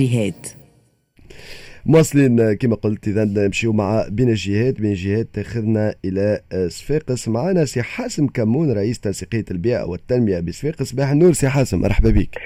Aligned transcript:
الجهات 0.00 0.46
مواصلين 1.86 2.52
كما 2.52 2.76
قلت 2.76 3.08
إذا 3.08 3.24
نمشيو 3.24 3.72
مع 3.72 4.06
بين 4.08 4.28
الجهات 4.28 4.80
بين 4.80 4.90
الجهات 4.90 5.28
تاخذنا 5.32 5.94
إلى 6.04 6.40
صفاقس. 6.68 7.28
معنا 7.28 7.64
سي 7.64 7.82
حاسم 7.82 8.26
كمون 8.26 8.72
رئيس 8.72 9.00
تنسيقية 9.00 9.44
البيئه 9.50 9.82
والتنمية 9.82 10.40
بصفاقس. 10.40 10.82
صباح 10.82 11.10
النور 11.10 11.32
سي 11.32 11.48
حاسم 11.48 11.80
مرحبا 11.80 12.10
بك. 12.10 12.38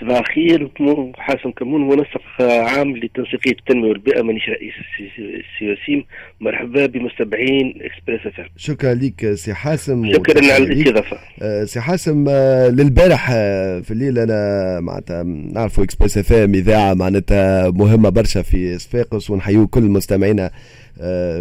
صباح 0.00 0.18
الخير 0.18 0.70
حاسم 1.16 1.50
كمون 1.50 1.88
منسق 1.88 2.22
عام 2.40 2.96
لتنسيقية 2.96 3.52
التنمية 3.52 3.88
والبيئة 3.88 4.22
مانيش 4.22 4.48
رئيس 4.48 4.74
السياسيم 5.18 6.04
مرحبا 6.40 6.86
بمستمعين 6.86 7.74
إكسبريس 7.82 8.26
أف 8.26 8.46
شكرا 8.56 8.94
لك 8.94 9.34
سي 9.34 9.54
حاسم 9.54 10.12
شكرا 10.12 10.52
على 10.52 10.64
الاستضافة. 10.64 11.18
آه، 11.42 11.64
سي 11.64 11.80
حاسم 11.80 12.24
آه، 12.28 12.68
للبارح 12.68 13.30
آه، 13.32 13.80
في 13.80 13.90
الليل 13.90 14.18
أنا 14.18 14.80
معناتها 14.80 15.22
نعرفوا 15.22 15.84
إكسبريس 15.84 16.18
أف 16.18 16.32
إم 16.32 16.54
إذاعة 16.54 16.94
معناتها 16.94 17.70
مهمة 17.70 18.08
برشا 18.08 18.42
في 18.42 18.78
صفاقس 18.78 19.30
ونحيو 19.30 19.66
كل 19.66 19.82
مستمعينا 19.82 20.50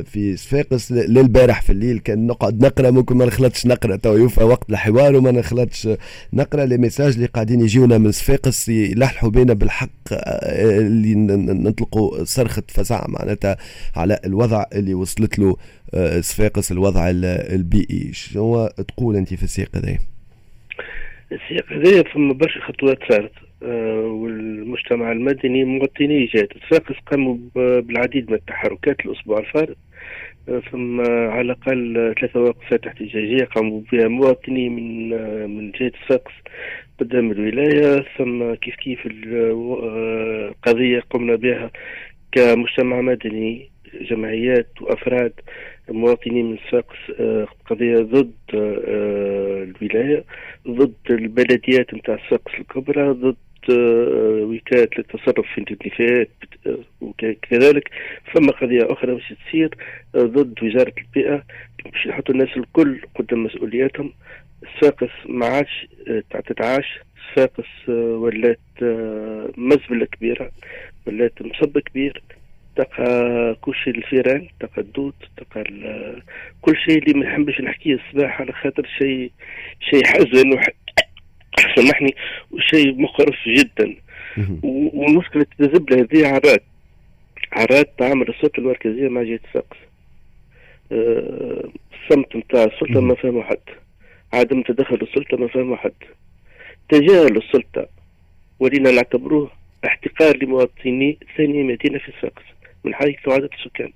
في 0.05 0.35
صفاقس 0.37 0.91
للبارح 0.91 1.61
في 1.61 1.69
الليل 1.69 1.99
كان 1.99 2.27
نقعد 2.27 2.65
نقرأ 2.65 2.91
ممكن 2.91 3.17
ما 3.17 3.25
نخلطش 3.25 3.65
نقرأ 3.65 3.95
تو 3.95 4.17
يوفى 4.17 4.43
وقت 4.43 4.69
الحوار 4.69 5.15
وما 5.15 5.31
نخلطش 5.31 5.89
نقرأ. 6.33 6.65
les 6.65 6.77
messages 6.77 7.13
اللي 7.13 7.25
قاعدين 7.25 7.61
يجيونا 7.61 7.97
من 7.97 8.11
صفاقس 8.11 8.69
يلححوا 8.69 9.29
بينا 9.29 9.53
بالحق 9.53 9.89
آه، 10.11 10.79
اللي 10.79 11.15
نطلقوا 11.53 12.23
صرخة 12.23 12.63
فزع 12.67 13.05
معناتها 13.07 13.57
على 13.95 14.19
الوضع 14.25 14.65
اللي 14.73 14.93
وصلت 14.93 15.39
له 15.39 15.57
آه، 15.93 16.21
صفاقس 16.21 16.71
الوضع 16.71 17.09
البيئي. 17.09 18.13
شنو 18.13 18.67
تقول 18.67 19.15
أنت 19.15 19.33
في 19.33 19.43
السياق 19.43 19.69
هذا؟ 19.75 19.97
السياق 21.31 21.73
هذا 21.73 22.03
فما 22.03 22.33
برشا 22.33 22.59
خطوات 22.59 22.97
صارت. 23.09 23.31
آه، 23.31 23.44
والمجتمع 23.61 25.11
المدني 25.11 25.63
مواطني 25.63 26.25
جهة 26.25 26.47
صفاقس 26.67 26.95
قاموا 27.11 27.37
بالعديد 27.55 28.29
من 28.29 28.35
التحركات 28.37 29.05
الأسبوع 29.05 29.39
الفارط 29.39 29.77
آه، 30.49 30.61
ثم 30.71 31.01
على 31.01 31.41
الأقل 31.41 32.13
ثلاثة 32.19 32.39
وقفات 32.39 32.87
احتجاجية 32.87 33.45
قاموا 33.45 33.81
بها 33.91 34.07
مواطني 34.07 34.69
من 34.69 35.13
آه، 35.13 35.45
من 35.45 35.71
جهة 35.71 35.91
صفاقس 36.05 36.33
قدام 36.99 37.31
الولاية. 37.31 38.05
ثم 38.17 38.53
كيف 38.53 38.75
كيف 38.75 38.99
القضية 39.05 40.99
قمنا 41.09 41.35
بها 41.35 41.71
كمجتمع 42.31 43.01
مدني 43.01 43.69
جمعيات 44.01 44.81
وأفراد. 44.81 45.33
مواطنين 45.89 46.51
من 46.51 46.57
صفاقس 46.67 47.11
قضية 47.69 47.97
ضد 47.97 48.33
الولاية 48.53 50.23
ضد 50.67 50.93
البلديات 51.09 51.93
نتاع 51.93 52.17
صفاقس 52.27 52.53
الكبرى 52.59 53.11
ضد 53.11 53.35
آه، 53.69 54.41
وكالة 54.43 54.89
للتصرف 54.97 55.45
في 55.55 55.57
النفايات 55.57 56.29
وكذلك 57.01 57.89
فما 58.33 58.51
قضية 58.51 58.91
أخرى 58.91 59.13
باش 59.13 59.33
تصير؟ 59.47 59.69
آه، 60.15 60.19
ضد 60.19 60.63
وزارة 60.63 60.93
البيئة. 60.97 61.43
باش 61.85 62.05
يحطوا 62.05 62.33
الناس 62.33 62.57
الكل 62.57 63.01
قدام 63.15 63.43
مسؤولياتهم. 63.43 64.13
صفاقس 64.77 65.09
ما 65.25 65.45
عادش 65.45 65.87
آه، 66.07 66.39
تتعاش. 66.39 66.99
صفاقس 67.35 67.89
ولات 67.89 68.59
مزبلة 69.57 70.05
كبيرة 70.05 70.51
ولات 71.07 71.41
مصب 71.41 71.79
كبير. 71.79 72.21
تلقى 72.75 73.55
كل 73.61 73.75
شيء 73.75 73.95
الفيران 73.95 74.47
تلقى 74.59 74.81
الدود 74.81 75.13
تلقى 75.37 75.63
كل 76.61 76.77
شيء 76.77 76.97
اللي 76.97 77.19
ما 77.19 77.25
نحبش 77.25 77.61
نحكيه 77.61 77.93
الصباح 77.95 78.41
على 78.41 78.51
خاطر 78.51 78.87
شيء 78.97 79.31
شيء 79.79 80.05
حزن 80.05 80.61
سامحني 81.75 82.15
وشيء 82.51 83.01
مقرف 83.01 83.37
جدا. 83.47 83.95
والمشكلة 84.63 85.45
الزبلة 85.59 85.97
هذه 86.01 86.27
عرات. 86.27 86.63
عرات 87.51 87.89
تعمل 87.97 88.29
السلطة 88.29 88.59
المركزية 88.59 89.07
مع 89.09 89.23
جهة 89.23 89.39
سقس 89.53 89.77
أه 90.91 91.69
الصمت 91.93 92.35
نتاع 92.35 92.63
السلطة 92.63 93.01
ما 93.01 93.15
فهمه 93.15 93.43
حد 93.43 93.57
عدم 94.33 94.61
تدخل 94.61 94.99
السلطة 95.01 95.37
ما 95.37 95.47
فهمه 95.47 95.75
حد 95.75 95.93
تجاهل 96.89 97.37
السلطة. 97.37 97.87
ولينا 98.59 98.91
نعتبروه 98.91 99.51
احتقار 99.85 100.37
لمواطني 100.37 101.17
ثاني 101.37 101.63
مدينة 101.63 101.99
في 101.99 102.11
سقس 102.21 102.43
من 102.85 102.95
حيث 102.95 103.27
عدد 103.27 103.49
السكان. 103.53 103.91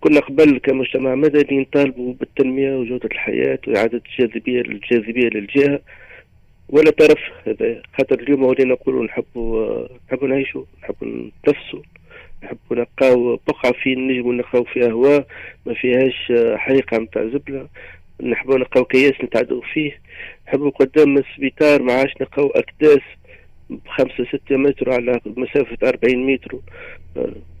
كنا 0.00 0.20
قبل 0.20 0.58
كمجتمع 0.58 1.14
مدني 1.14 1.60
نطالبوا 1.60 2.14
بالتنمية 2.14 2.76
وجودة 2.76 3.08
الحياة 3.12 3.58
وإعادة 3.66 4.02
الجاذبية 4.06 4.60
الجاذبية 4.60 5.28
للجهة. 5.28 5.80
ولا 6.68 6.90
طرف 6.90 7.18
هذا. 7.46 7.82
خاطر 7.98 8.20
اليوم 8.20 8.42
ولينا 8.42 8.74
نقولوا 8.74 9.04
نحبوا 9.04 9.86
نحبوا 10.08 10.28
نعيشوا 10.28 10.64
نحبوا 10.82 11.08
نتنفسوا 11.08 11.82
نحبوا 12.44 12.76
نلقاو 12.76 13.40
بقعة 13.48 13.72
في 13.72 13.94
نجموا 13.94 14.34
نلقاو 14.34 14.64
فيها 14.64 14.90
هواء 14.90 15.26
ما 15.66 15.74
فيهاش 15.74 16.32
حريقة 16.56 16.98
نتاع 16.98 17.24
زبلة. 17.24 17.68
نحبوا 18.22 18.58
نلقاو 18.58 18.84
كياس 18.84 19.12
نتعدوا 19.24 19.62
فيه. 19.72 20.00
نحبوا 20.46 20.70
قدام 20.70 21.18
السبيطار 21.18 21.82
ما 21.82 21.92
عادش 21.92 22.12
نلقاو 22.20 22.50
أكداس 22.50 23.02
بخمسة 23.70 24.24
ستة 24.24 24.56
متر 24.56 24.92
على 24.92 25.20
مسافة 25.26 25.88
أربعين 25.88 26.26
متر. 26.26 26.58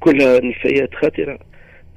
كلها 0.00 0.40
نفايات 0.40 0.94
خطرة 0.94 1.38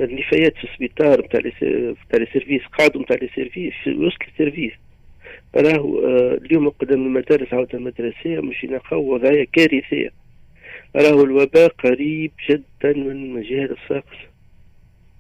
النفايات 0.02 0.54
في 0.58 0.64
السبيطار 0.64 1.26
نتاع 1.26 1.40
نتاع 1.40 2.22
ال 2.22 2.27
service 2.27 2.62
قاعدوا 2.78 3.02
نتاع 3.02 3.18
ال 3.22 3.28
service 3.28 3.74
في 3.84 3.90
وسط 3.90 4.22
ال 4.34 4.38
service 4.38 4.72
راه 5.56 6.02
آه، 6.06 6.38
اليوم 6.46 6.70
قدام 6.70 7.06
المدارس 7.06 7.54
عودة 7.54 7.78
المدرسية 7.78 8.40
مش 8.40 8.66
نلقاو 8.66 9.14
وضعية 9.14 9.48
كارثية. 9.54 10.10
راهو 10.96 11.24
الوباء 11.24 11.68
قريب 11.68 12.32
جدا 12.50 12.94
من 12.94 13.42
جهة 13.42 13.66
الساقس. 13.84 14.18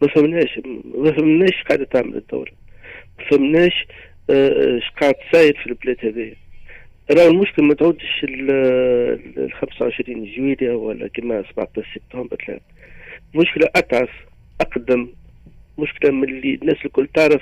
ما 0.01 0.07
فهمناش 0.07 0.59
ما 0.95 1.11
فهمناش 1.11 1.63
قاعدة 1.63 1.85
تعمل 1.85 2.15
الدولة 2.15 2.51
ما 3.19 3.25
فهمناش 3.25 3.85
اش 4.29 4.35
آه، 4.35 4.79
قاعد 5.01 5.15
صاير 5.33 5.57
في 5.63 5.67
البلاد 5.67 5.97
هذه 6.03 6.33
راه 7.11 7.27
المشكل 7.27 7.63
ما 7.63 7.73
تعودش 7.73 8.23
ال 8.23 9.51
25 9.53 10.25
جويلية 10.25 10.71
ولا 10.71 11.07
كما 11.07 11.43
17 11.51 11.87
سبتمبر 11.95 12.37
لا 12.47 12.59
المشكلة 13.35 13.67
أتعس 13.75 14.09
أقدم. 14.61 15.07
مشكلة 15.77 16.11
من 16.11 16.23
اللي 16.29 16.53
الناس 16.61 16.75
الكل 16.85 17.07
تعرف 17.07 17.41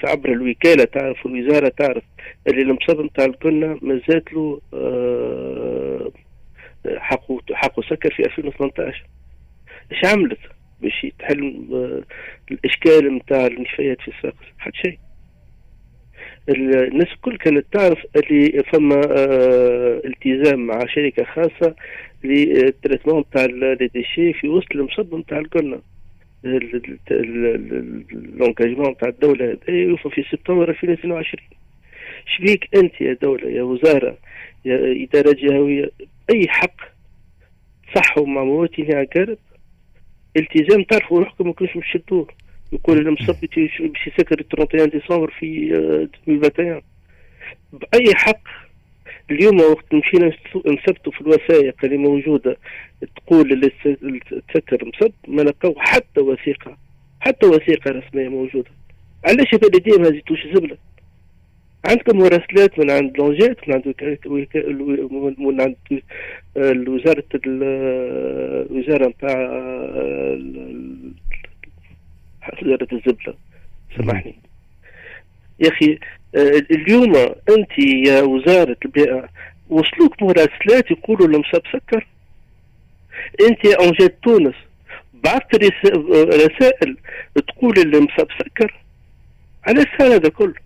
في 0.00 0.06
عبر 0.06 0.28
الوكالة 0.32 0.84
تعرف 0.84 1.26
الوزارة 1.26 1.68
تعرف. 1.68 2.02
اللي 2.48 2.62
المصاب 2.62 3.00
نتاع 3.00 3.24
الكلنا 3.24 3.78
مازالت 3.82 4.32
له 4.32 4.60
آه، 4.74 6.12
حقه 6.96 7.40
حقه 7.52 7.82
سكر 7.82 8.14
في 8.14 8.22
2018 8.26 9.04
إيش 9.92 10.04
عملت 10.04 10.38
باش 10.80 11.06
تحل 11.18 11.64
آه، 11.72 12.02
الإشكال 12.50 13.14
نتاع 13.16 13.46
النفايات 13.46 14.00
في 14.00 14.08
الساقس 14.08 14.46
حتى 14.58 14.76
شيء. 14.76 14.98
الناس 16.48 17.08
الكل 17.12 17.36
كانت 17.36 17.66
تعرف 17.72 17.98
اللي 18.16 18.62
فما 18.72 19.00
آه 19.18 20.02
التزام 20.04 20.66
مع 20.66 20.86
شركة 20.86 21.24
خاصة 21.24 21.74
للتريتمون 22.24 23.20
نتاع 23.20 23.44
لي 23.44 23.88
ديشي 23.94 24.32
في 24.32 24.48
وسط 24.48 24.72
المصب 24.74 25.14
نتاع 25.14 25.38
الكلنا 25.38 25.80
لونكاجمون 28.12 28.96
تاع 28.96 29.08
الدولة 29.08 29.44
هذا 29.44 29.58
يوفى 29.68 30.10
في 30.10 30.24
سبتمبر 30.30 30.70
2022 30.70 31.44
شبيك 32.26 32.68
أنت 32.76 33.00
يا 33.00 33.18
دولة 33.22 33.48
يا 33.50 33.62
وزارة 33.62 34.18
يا 34.64 35.04
إدارة 35.04 35.36
جهوية؟ 35.38 35.90
أي 36.30 36.48
حق 36.48 36.76
صحوا 37.94 38.26
مع 38.26 38.44
مواطني 38.44 38.94
عقارب؟ 38.94 39.38
التزام 40.36 40.82
تعرفوا 40.82 41.18
روحكم 41.18 41.46
ما 41.46 41.52
كنتش 41.52 41.76
يقول 42.72 42.98
المصبت 42.98 43.58
باش 43.58 44.06
يسكر 44.06 44.44
31 44.52 44.88
ديسمبر 44.88 45.30
في 45.40 45.74
2021 46.28 46.70
آه، 46.70 46.82
بأي 47.72 48.14
حق؟ 48.14 48.40
اليوم 49.30 49.60
وقت 49.60 49.94
مشينا 49.94 50.32
نثبتوا 50.66 51.12
في 51.12 51.20
الوثائق 51.20 51.74
اللي 51.84 51.96
موجودة 51.96 52.56
تقول 53.16 53.52
اللي 53.52 54.20
تسكر 54.48 54.84
مصب 54.84 55.12
ما 55.28 55.42
لقاو 55.42 55.74
حتى 55.78 56.20
وثيقة 56.20 56.76
حتى 57.20 57.46
وثيقة 57.46 57.90
رسمية 57.90 58.28
موجودة. 58.28 58.70
علاش 59.24 59.54
البلديه 59.54 59.98
ما 59.98 60.10
زيتوش 60.10 60.46
زبلة؟ 60.54 60.76
عندكم 61.84 62.18
مراسلات 62.18 62.78
من 62.78 62.90
عند 62.90 63.18
لونجيت 63.18 63.68
من 63.68 63.74
عند 63.74 63.94
من 65.38 65.60
عند 65.60 65.76
وزارة 66.88 67.24
الوزارة 67.46 69.08
نتاع 69.08 69.50
وزارة 72.62 72.88
الزبلة 72.92 73.34
سامحني. 73.96 74.34
يا 75.60 75.68
أخي 75.68 75.98
آه، 76.36 76.62
اليوم 76.70 77.16
أنت 77.48 77.78
يا 77.78 78.22
وزارة 78.22 78.76
البيئة 78.84 79.28
وصلوك 79.68 80.22
مراسلات 80.22 80.90
يقولوا 80.90 81.26
المصاب 81.26 81.62
سكر. 81.72 82.06
أنت 83.48 83.64
يا 83.64 83.84
انجاد 83.84 84.10
تونس 84.10 84.54
بعثت 85.14 85.54
رسائل 86.14 86.96
تقول 87.34 87.78
المصاب 87.78 88.28
سكر. 88.38 88.74
علاش 89.66 89.86
صار 89.98 90.14
هذا 90.14 90.28
كله. 90.28 90.63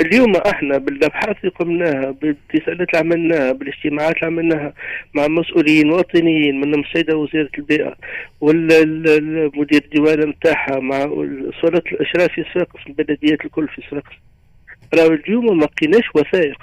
اليوم 0.00 0.36
إحنا 0.36 0.78
بالابحاث 0.78 1.36
اللي 1.40 1.50
قمناها 1.50 2.10
بالاتصالات 2.10 2.88
اللي 2.88 2.98
عملناها 2.98 3.52
بالاجتماعات 3.52 4.14
اللي 4.16 4.26
عملناها 4.26 4.72
مع 5.14 5.26
مسؤولين 5.28 5.90
وطنيين 5.92 6.60
منهم 6.60 6.80
السيده 6.80 7.16
وزيرة 7.16 7.50
البيئة 7.58 7.96
والمدير 8.40 9.82
الديوان 9.84 10.28
نتاعها 10.28 10.80
مع 10.80 10.98
صورة 11.60 11.82
الإشراف 11.92 12.32
في 12.32 12.44
صفاقس 12.54 12.86
البلديات 12.86 13.44
الكل 13.44 13.68
في 13.68 13.82
صفاقس 13.82 14.12
راهو 14.94 15.12
اليوم 15.12 15.58
ما 15.58 15.64
لقيناش 15.64 16.04
وثائق. 16.14 16.58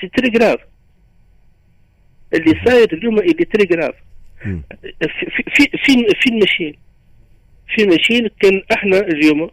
c'est 0.00 0.08
très 0.08 0.30
grave 0.30 0.58
اللي 2.34 2.60
صاير 2.66 2.92
اليوم 2.92 3.18
اللي 3.18 3.44
très 3.44 3.64
grave 3.64 3.94
في 5.00 5.26
في 5.54 5.70
في 5.84 6.06
فين 6.22 6.38
ماشيين 6.38 6.74
فين 7.76 7.88
ماشيين 7.90 8.28
كان 8.40 8.62
إحنا 8.72 8.98
اليوم 8.98 9.50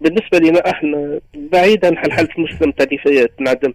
بالنسبة 0.00 0.38
لنا 0.38 0.70
إحنا 0.70 1.20
بعيدا 1.34 1.98
عن 1.98 2.12
حل 2.12 2.26
في 2.26 2.40
مشكله 2.40 2.68
التعريفيات 2.68 3.30
نعدم 3.40 3.72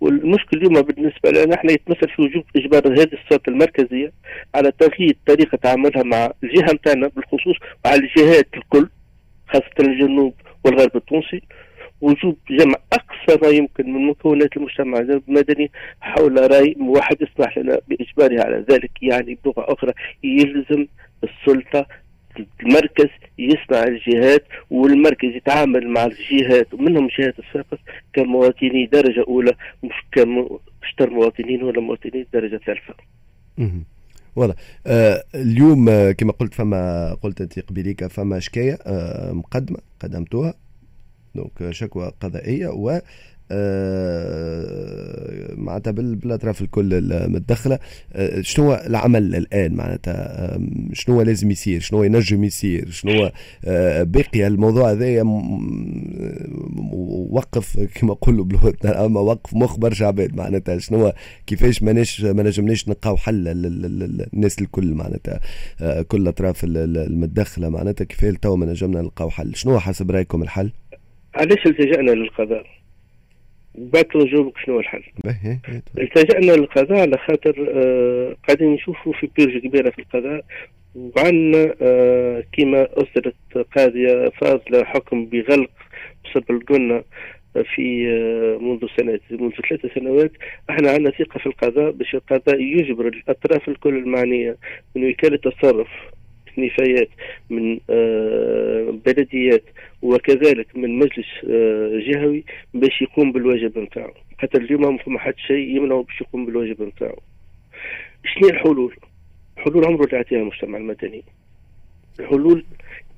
والمشكل 0.00 0.56
اليوم 0.58 0.80
بالنسبة 0.82 1.30
لنا 1.30 1.54
إحنا 1.54 1.72
يتمثل 1.72 2.08
في 2.08 2.22
وجوب 2.22 2.44
إجبار 2.56 2.86
هذه 2.88 3.08
السلطه 3.24 3.50
المركزية 3.50 4.12
على 4.54 4.72
تغيير 4.78 5.16
طريقة 5.26 5.56
تعاملها 5.56 6.02
مع 6.02 6.30
الجهة 6.44 6.72
نتاعنا 6.72 7.08
بالخصوص 7.08 7.56
وعلى 7.84 8.00
الجهات 8.00 8.46
الكل 8.56 8.88
خاصة 9.48 9.70
الجنوب 9.80 10.34
والغرب 10.64 10.96
التونسي. 10.96 11.42
وجوب 12.00 12.36
جمع 12.50 12.74
أقصى 12.92 13.38
ما 13.42 13.48
يمكن 13.48 13.92
من 13.92 14.06
مكونات 14.06 14.56
المجتمع 14.56 14.98
المدني 14.98 15.70
حول 16.00 16.50
رأي 16.50 16.74
موحد 16.78 17.16
يسمح 17.22 17.58
لنا 17.58 17.80
بإجبارها 17.88 18.44
على 18.44 18.64
ذلك 18.70 18.90
يعني 19.02 19.38
بلغة 19.44 19.72
أخرى 19.72 19.92
يلزم 20.24 20.86
السلطة 21.24 21.86
المركز 22.62 23.08
يسمع 23.38 23.82
الجهات 23.82 24.44
والمركز 24.70 25.28
يتعامل 25.28 25.88
مع 25.88 26.04
الجهات 26.04 26.74
ومنهم 26.74 27.08
جهات 27.18 27.34
الساقط 27.38 27.78
كمواطني 28.12 28.86
درجة 28.86 29.24
أولى 29.28 29.52
مش 29.82 29.94
كمشتر 30.12 31.10
مواطنين 31.10 31.62
ولا 31.62 31.80
مواطنين 31.80 32.26
درجة 32.32 32.60
ثالثة. 32.66 32.94
واضح 34.36 34.54
آه 34.86 35.24
اليوم 35.34 35.88
آه 35.88 36.12
كما 36.12 36.32
قلت 36.32 36.54
فما 36.54 37.14
قلت 37.14 37.40
أنت 37.40 37.58
قبيليك 37.58 38.06
فما 38.06 38.40
شكاية 38.40 38.78
آه 38.86 39.32
مقدمة 39.32 39.78
قدمتوها 40.00 40.54
دونك 41.34 41.70
شكوى 41.70 42.12
قضائية 42.20 42.68
و 42.68 42.90
آه، 42.90 43.02
معناتها 45.56 45.90
بالاطراف 45.90 46.62
الكل 46.62 47.12
المتدخلة. 47.12 47.78
آه، 48.12 48.40
شنو 48.40 48.74
العمل 48.74 49.34
الآن 49.34 49.74
معناتها؟ 49.74 50.58
شنو 50.92 51.22
لازم 51.22 51.50
يصير؟ 51.50 51.80
شنو 51.80 52.02
ينجم 52.02 52.44
يصير؟ 52.44 52.90
شنو 52.90 53.30
آه، 53.64 54.02
باقي 54.02 54.46
الموضوع 54.46 54.90
هذايا 54.90 55.22
وقف 57.30 57.88
كما 57.94 58.12
نقولوا 58.12 58.44
بلغتنا 58.44 59.06
أما 59.06 59.20
وقف 59.20 59.54
مخ 59.54 59.78
برشا 59.78 60.06
عباد 60.06 60.36
معناتها 60.36 60.78
شنو 60.78 61.12
كيفاش 61.46 61.82
ماناش 61.82 62.20
ما 62.20 62.42
نجمناش 62.42 62.88
نلقاو 62.88 63.16
حل 63.16 63.44
للناس 63.44 64.62
الكل 64.62 64.94
معناتها. 64.94 65.40
كل 66.08 66.22
الاطراف 66.22 66.64
المتدخلة 66.64 67.68
معناتها 67.68 68.04
كيفاش 68.04 68.34
تو 68.42 68.56
ما 68.56 68.66
نجمنا 68.66 69.00
نلقاو 69.00 69.30
حل. 69.30 69.56
شنو 69.56 69.78
حسب 69.78 70.10
رأيكم 70.10 70.42
الحل؟ 70.42 70.70
علاش 71.34 71.66
التجأنا 71.66 72.10
للقضاء؟ 72.10 72.81
بعد 73.74 74.06
نجاوبك 74.14 74.58
شنو 74.58 74.80
الحل. 74.80 75.02
التجأنا 75.98 76.52
للقضاء 76.52 77.00
على 77.00 77.18
خاطر 77.18 77.68
آه 77.74 78.36
قاعدين 78.48 78.72
نشوفوا 78.72 79.12
في 79.12 79.28
بيرج 79.36 79.58
كبيرة 79.66 79.90
في 79.90 79.98
القضاء 79.98 80.44
وعندنا 80.94 81.74
آه 81.82 82.44
كما 82.52 82.88
أصدرت 82.92 83.34
قاضية 83.76 84.28
فاضلة 84.28 84.84
حكم 84.84 85.26
بغلق 85.26 85.70
بسبب 86.24 86.50
القلنا 86.50 87.04
في 87.74 88.08
آه 88.08 88.58
منذ 88.64 88.86
سنة 88.96 89.20
منذ 89.30 89.52
ثلاث 89.68 89.94
سنوات. 89.94 90.32
إحنا 90.70 90.90
عندنا 90.90 91.10
ثقة 91.10 91.38
في 91.38 91.46
القضاء 91.46 91.90
باش 91.90 92.14
القضاء 92.14 92.60
يجبر 92.60 93.06
الأطراف 93.08 93.68
الكل 93.68 93.96
المعنية 93.96 94.56
من 94.96 95.10
وكالة 95.10 95.34
التصرف 95.46 95.88
نفايات 96.58 97.08
من 97.50 97.80
آه، 97.90 98.94
بلديات 99.06 99.62
وكذلك 100.02 100.76
من 100.76 100.98
مجلس 100.98 101.26
آه، 101.50 102.00
جهوي 102.06 102.44
باش 102.74 103.02
يقوم 103.02 103.32
بالواجب 103.32 103.78
نتاعو. 103.78 104.12
حتى 104.38 104.58
اليوم 104.58 104.98
ما 105.06 105.18
حد 105.18 105.34
شيء 105.36 105.76
يمنعه 105.76 106.02
باش 106.02 106.20
يقوم 106.20 106.46
بالواجب 106.46 106.82
نتاعو. 106.82 107.18
شنو 108.24 108.48
الحلول؟ 108.48 108.96
الحلول؟ 109.58 109.84
عمره 109.84 110.04
اللي 110.04 110.16
يعطيها 110.16 110.38
المجتمع 110.38 110.78
المدني. 110.78 111.24
الحلول 112.20 112.64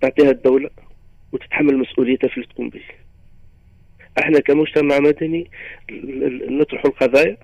تعطيها 0.00 0.30
الدولة 0.30 0.70
وتتحمل 1.32 1.78
مسؤوليتها 1.78 2.28
في 2.28 2.36
اللي 2.36 2.46
تقوم 2.46 2.68
به. 2.68 2.82
إحنا 4.18 4.40
كمجتمع 4.40 4.98
مدني 4.98 5.50
نطرح 6.50 6.84
القضايا 6.84 7.36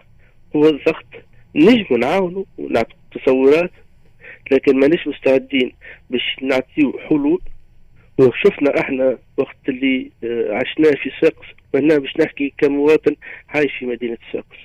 هو 0.56 0.68
الضغط 0.68 1.06
نجم 1.54 1.96
نعاونوا 1.96 2.44
ونعطوا 2.58 2.96
تصورات 3.12 3.70
لكن 4.50 4.80
مانيش 4.80 5.06
مستعدين 5.06 5.72
باش 6.10 6.36
نعطيو 6.42 6.98
حلول 7.08 7.40
وشفنا 8.18 8.80
إحنا 8.80 9.18
وقت 9.36 9.68
اللي 9.68 10.10
آه، 10.24 10.54
عشناه 10.54 10.90
في 10.90 11.10
ساقس 11.20 11.46
وأنا 11.74 11.98
باش 11.98 12.16
نحكي 12.20 12.52
كمواطن 12.58 13.16
عايش 13.48 13.72
في 13.78 13.86
مدينة 13.86 14.18
ساقس. 14.32 14.58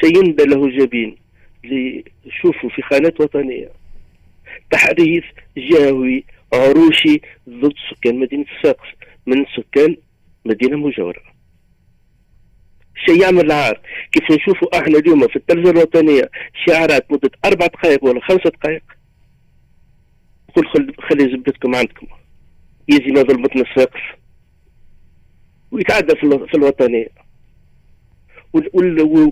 شيء 0.00 0.46
له 0.46 0.68
جبين 0.68 1.16
اللي 1.64 2.04
شوفوا 2.42 2.70
في 2.70 2.82
قناة 2.82 3.14
وطنية. 3.20 3.70
تحريف 4.70 5.24
جهوي 5.56 6.24
عروشي 6.52 7.20
ضد 7.48 7.74
سكان 7.90 8.18
مدينة 8.18 8.44
ساقس 8.62 8.88
من 9.26 9.44
سكان 9.56 9.96
مدينة 10.44 10.76
مجاورة. 10.76 11.22
شيء 13.06 13.22
يعمل 13.22 13.44
العار. 13.44 13.80
كيف 14.12 14.30
نشوفوا 14.30 14.78
إحنا 14.78 14.98
اليوم 14.98 15.28
في 15.28 15.36
التلفزيون 15.36 15.76
الوطنية 15.76 16.30
شعارات 16.66 17.12
مدة 17.12 17.30
أربع 17.44 17.66
دقائق 17.66 18.04
ولا 18.04 18.20
خمس 18.20 18.40
دقائق؟ 18.44 18.82
قل 20.54 20.94
خلي 20.98 21.32
زبدتكم 21.32 21.74
عندكم. 21.74 22.06
يجي 22.88 23.12
ما 23.12 23.22
ظلمتنا 23.22 23.62
السقف 23.62 24.00
ويتعدى 25.70 26.14
في 26.16 26.54
الوطنية. 26.54 27.25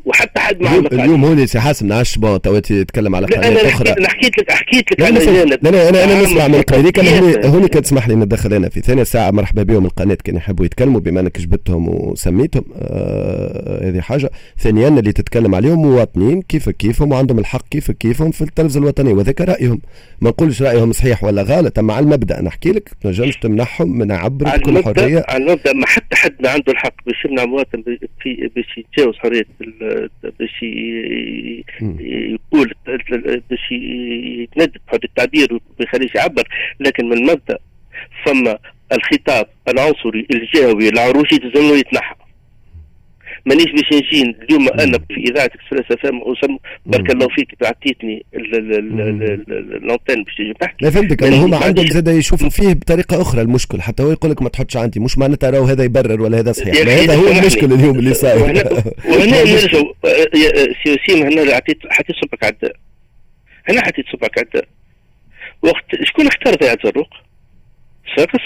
وحتى 0.04 0.40
حد 0.40 0.62
مع 0.62 0.70
اليوم, 0.70 0.86
اليوم 0.86 1.24
هوني 1.24 1.46
سي 1.46 1.60
حاسم 1.60 1.86
نعش 1.86 2.18
bon 2.18 2.40
تو 2.40 2.58
تتكلم 2.58 3.16
على 3.16 3.26
قناه 3.26 3.68
أخرى. 3.68 3.92
أنا 3.92 4.08
حكيت 4.08 4.38
لك 4.38 4.50
حكيت 4.50 4.92
لك 4.92 5.02
على 5.02 5.24
جانب. 5.24 5.66
أنا 5.66 5.88
أنا 5.88 6.04
أنا 6.04 6.22
نسمع 6.22 6.48
من 6.48 6.62
قبيلك 6.62 6.98
أنا 6.98 7.18
هوني 7.18 7.48
هوني 7.48 7.68
تسمح 7.68 8.08
لي 8.08 8.14
ندخل 8.14 8.54
أنا 8.54 8.68
في 8.68 8.80
ثانية 8.80 9.02
ساعة. 9.02 9.30
مرحبا 9.30 9.62
بهم. 9.62 9.84
القناة 9.84 10.18
كان 10.24 10.36
يحبوا 10.36 10.64
يتكلموا 10.64 11.00
بما 11.00 11.20
أنك 11.20 11.40
جبتهم 11.40 11.88
وسميتهم. 11.88 12.64
آه 12.76 13.88
هذه 13.88 14.00
حاجة. 14.00 14.30
ثانيا 14.58 14.88
اللي 14.88 15.12
تتكلم 15.12 15.54
عليهم 15.54 15.82
مواطنين 15.82 16.42
كيف 16.42 16.68
كيفهم؟ 16.68 17.12
وعندهم 17.12 17.38
الحق 17.38 17.68
كيف 17.70 17.90
كيفهم 17.90 18.30
في 18.30 18.42
التلفزة 18.42 18.80
الوطنية. 18.80 19.12
وذاك 19.12 19.40
رأيهم. 19.40 19.80
ما 20.20 20.30
نقولش 20.30 20.62
رأيهم 20.62 20.92
صحيح 20.92 21.24
ولا 21.24 21.42
غلط. 21.42 21.78
أما 21.78 21.94
على 21.94 22.04
المبدأ 22.04 22.42
نحكي 22.42 22.70
لك. 22.70 22.90
تنجمش 23.02 23.36
تمنحهم 23.36 23.98
من 23.98 24.12
عبر 24.12 24.56
بكل 24.56 24.84
حرية. 24.84 25.24
على 25.28 25.44
المبدأ 25.44 25.72
ما 25.72 25.86
حتى 25.86 26.16
حد 26.16 26.34
ما 26.40 26.48
عنده 26.48 26.72
الحق 26.72 26.94
باش 27.06 27.24
يمنع 27.24 27.44
مواطن 27.44 27.82
باش 28.56 28.78
يتجاوز 29.04 29.16
حريه 29.16 29.46
باش 30.22 30.62
يقول 32.00 32.74
باش 33.50 33.72
يتندب 33.72 34.80
بحد 34.88 35.04
التعبير 35.04 35.52
وما 35.52 35.60
يخليش 35.80 36.14
يعبر. 36.14 36.48
لكن 36.80 37.08
من 37.08 37.22
مبدا 37.22 37.58
ثم 38.26 38.54
الخطاب 38.92 39.46
العنصري 39.68 40.26
الجهوي 40.30 40.88
العروشي 40.88 41.38
تلزم 41.38 41.74
يتنحى. 41.74 42.14
مانيش 43.46 43.66
باش 43.66 43.92
نجي 43.92 44.36
اليوم 44.42 44.68
أنا 44.68 44.98
في 44.98 45.30
إذاعة 45.30 45.46
إكسبريس 45.46 45.90
إف 45.90 46.06
إم 46.06 46.58
بارك 46.86 47.10
الله 47.10 47.28
فيك 47.28 47.48
عطيتني 47.62 48.24
الأنتين 48.34 50.24
باش 50.24 50.34
تجي 50.38 50.54
تحكي 50.60 50.84
لا 50.84 50.90
فهمتك. 50.90 51.22
أنا 51.22 51.44
هما 51.44 51.56
عندهم 51.56 51.86
زاد 51.86 52.08
يشوفوا 52.08 52.48
فيه 52.48 52.72
بطريقة 52.72 53.22
أخرى 53.22 53.40
المشكل. 53.40 53.82
حتى 53.82 54.02
هو 54.02 54.10
يقول 54.10 54.30
لك 54.30 54.42
ما 54.42 54.48
تحطش 54.48 54.76
عندي. 54.76 55.00
مش 55.00 55.18
معناتها 55.18 55.50
راهو 55.50 55.64
هذا 55.64 55.84
يبرر 55.84 56.22
ولا 56.22 56.38
هذا 56.38 56.52
صحيح. 56.52 56.76
هذا 56.76 57.16
هو 57.16 57.28
المشكل 57.28 57.72
اليوم 57.72 57.98
اللي 57.98 58.14
صاير. 58.14 58.42
وهنا 58.42 59.42
نرجعوا 59.44 59.92
سي 60.84 60.92
وسيم 60.92 61.26
هنا 61.26 61.56
حطيت 61.56 61.78
حطيت 61.90 62.16
صبك 62.16 62.44
على 62.44 62.52
الداء 62.52 62.76
هنا 63.68 63.80
حطيت 63.86 64.04
صبك 64.12 64.38
على 64.38 64.46
الداء 64.46 64.68
وقت 65.62 65.84
شكون 66.04 66.26
اختار 66.26 66.54
ضيعة 66.54 66.78
زروق؟ 66.84 67.08
ساقس 68.16 68.40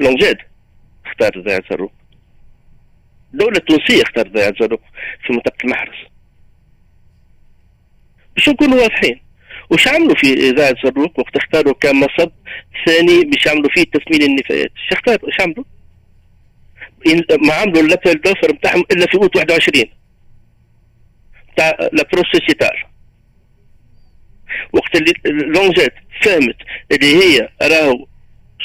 لونجاد 0.00 0.36
اختار 1.06 1.42
ضيعة 1.42 1.62
زروق 1.70 1.92
دولة 3.32 3.58
تونسية 3.58 4.02
اختارت 4.02 4.30
ضيعة 4.30 4.54
زروق 4.60 4.80
في 5.26 5.32
منطقة 5.32 5.56
المحرس 5.64 5.96
باش 8.36 8.48
نكونوا 8.48 8.82
واضحين 8.82 9.20
وش 9.70 9.88
عملوا 9.88 10.14
في 10.14 10.32
إذاعة 10.32 10.74
زروق 10.84 11.18
وقت 11.18 11.36
اختاروا 11.36 11.74
كمصب 11.74 12.30
ثاني 12.86 13.24
باش 13.24 13.46
يعملوا 13.46 13.70
فيه 13.74 13.84
تثمين 13.84 14.22
النفايات 14.22 14.70
إيش 14.76 14.92
اختاروا 14.92 15.28
إيش 15.28 15.40
عملوا؟ 15.40 15.64
ما 17.46 17.54
عملوا 17.54 17.82
الابل 17.82 18.20
دوفر 18.20 18.52
بتاعهم 18.52 18.84
إلا 18.92 19.06
في 19.06 19.14
أوت 19.14 19.36
21 19.36 19.84
بتاع 21.54 21.76
لا 21.92 22.04
بروسيسيتال 22.12 22.82
وقت 24.72 24.96
اللي 24.96 25.12
لونجات 25.26 25.94
فهمت 26.22 26.56
اللي 26.92 27.16
هي 27.16 27.48
راهو 27.62 28.06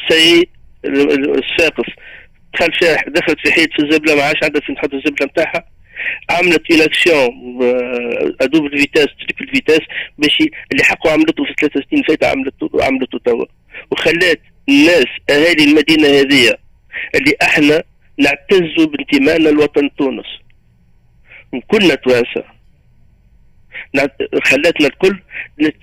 سي 0.09 0.49
الساقس 0.85 1.91
دخل 2.53 2.73
فيها 2.79 2.95
دخلت 3.07 3.39
في 3.39 3.51
حيط 3.51 3.69
في 3.73 3.83
الزبله 3.83 4.15
ما 4.15 4.23
عادش 4.23 4.39
عندها 4.43 4.61
فين 4.61 4.75
تحط 4.75 4.93
الزبلة 4.93 5.25
نتاعها. 5.27 5.65
عملت 6.29 6.71
une 6.71 6.81
action 6.81 7.29
à 8.41 8.46
double 8.46 8.77
vitesse 8.77 9.05
triple 9.05 9.53
vitesse 9.53 9.79
باش 10.17 10.37
اللي 10.71 10.83
حقه 10.83 11.11
عملته 11.11 11.43
في 11.43 11.53
ثلاث 11.61 11.85
سنين 11.91 12.03
فاتت 12.03 12.23
عملته 12.23 12.69
عملته 12.81 13.19
توا. 13.25 13.45
وخلات 13.91 14.41
الناس 14.69 15.05
اهالي 15.29 15.63
المدينة 15.63 16.07
هذه 16.07 16.57
اللي 17.15 17.33
إحنا 17.41 17.83
نعتزوا 18.19 18.85
بانتمائنا 18.85 19.49
لوطن 19.49 19.89
تونس 19.97 20.25
وكلنا 21.53 21.95
توانسة. 21.95 22.43
خلتنا 24.43 24.87
الكل 24.87 25.19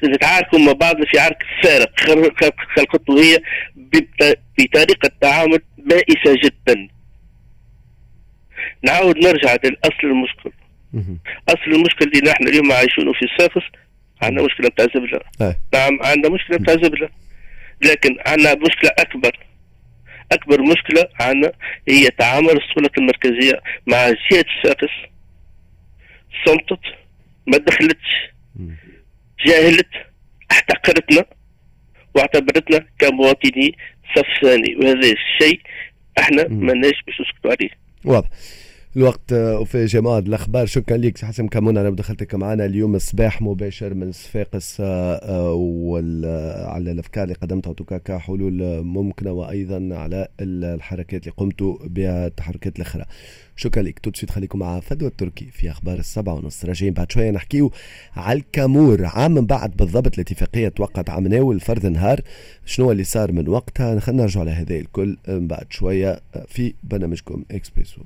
نتعاركوا 0.04 0.58
مع 0.58 0.72
بعض 0.72 0.96
في 1.04 1.18
عرك 1.18 1.42
فارق 1.62 2.00
خلقته 2.76 3.22
هي 3.22 3.38
بطريقة 4.58 5.10
تعامل 5.20 5.60
بائسه 5.84 6.40
جدا. 6.44 6.88
نعاود 8.82 9.18
نرجع 9.18 9.56
للأصل 9.64 10.04
المشكل. 10.04 10.50
أصل 11.48 11.72
المشكل 11.72 12.04
اللي 12.04 12.30
نحن 12.30 12.48
اليوم 12.48 12.72
عايشينه 12.72 13.12
في 13.12 13.22
الساقس 13.22 13.62
عندنا 14.22 14.46
مشكلة 14.46 14.66
نتاع 14.68 14.86
زبله 14.94 15.20
نعم 15.74 15.98
عندنا 16.02 16.34
مشكلة 16.34 16.56
نتاع 16.56 16.74
زبله 16.74 17.08
لكن 17.82 18.16
عندنا 18.26 18.54
مشكلة 18.54 18.90
أكبر. 18.98 19.38
أكبر 20.32 20.62
مشكلة 20.62 21.08
عندنا 21.20 21.52
هي 21.88 22.10
تعامل 22.10 22.50
السلطة 22.50 22.98
المركزية 22.98 23.62
مع 23.86 24.10
جهة 24.10 24.44
الساقس 24.56 24.92
صمتت 26.46 26.80
ما 27.46 27.58
دخلتش. 27.58 28.30
جاهلت 29.46 29.90
احتقرتنا 30.50 31.24
واعتبرتنا 32.14 32.86
كمواطني 32.98 33.76
صف 34.16 34.26
ثاني. 34.42 34.76
وهذا 34.76 35.12
الشيء 35.12 35.60
إحنا 36.18 36.48
ما 36.48 36.72
باش 37.06 37.20
نسكتوا 37.20 37.50
عليه 37.50 37.70
واضح. 38.04 38.28
الوقت 38.96 39.32
آه، 39.32 39.58
وفي 39.58 39.84
جماعة 39.84 40.18
الأخبار. 40.18 40.66
شكرا 40.66 40.96
لك 40.96 41.24
حسن 41.24 41.48
كمون 41.48 41.78
على 41.78 41.90
مداخلتك 41.90 42.34
معنا 42.34 42.64
اليوم 42.64 42.94
الصباح 42.94 43.42
مباشر 43.42 43.94
من 43.94 44.12
صفاقس 44.12 44.80
آه، 44.80 45.14
آه، 45.14 46.66
على 46.66 46.92
الأفكار 46.92 47.24
اللي 47.24 47.34
قدمتها 47.34 47.72
توكا 47.72 47.98
كحلول 47.98 48.82
ممكنة 48.82 49.32
وأيضا 49.32 49.88
على 49.92 50.28
الحركات 50.40 51.22
اللي 51.22 51.34
قمتوا 51.36 51.78
بها 51.86 52.26
التحركات 52.26 52.76
الأخرى. 52.76 53.04
شكرا 53.56 53.82
لك 53.82 53.98
توت 53.98 54.30
خليكم 54.30 54.58
مع 54.58 54.80
فدوى 54.80 55.08
التركي 55.08 55.50
في 55.52 55.70
أخبار 55.70 55.98
السبعة 55.98 56.34
ونص. 56.34 56.64
راجعين 56.64 56.92
بعد 56.92 57.12
شوية 57.12 57.30
نحكيو 57.30 57.70
على 58.16 58.38
الكامور. 58.38 59.04
عام 59.04 59.34
من 59.34 59.46
بعد 59.46 59.76
بالضبط 59.76 60.14
الاتفاقية 60.14 60.68
توقعت 60.68 61.10
عام 61.10 61.26
ناول 61.26 61.60
فرد 61.60 61.86
نهار. 61.86 62.20
شنو 62.64 62.92
اللي 62.92 63.04
صار 63.04 63.32
من 63.32 63.48
وقتها؟ 63.48 64.00
خلينا 64.00 64.22
نرجع 64.22 64.40
على 64.40 64.50
هذا 64.50 64.76
الكل 64.76 65.16
بعد 65.28 65.66
شوية 65.70 66.20
في 66.46 66.74
برنامجكم 66.82 67.44
اكسبريسو 67.50 68.00